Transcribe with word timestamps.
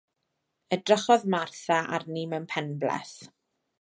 Edrychodd 0.77 1.27
Martha 1.35 1.79
arni 1.99 2.25
mewn 2.33 2.49
penbleth. 2.55 3.17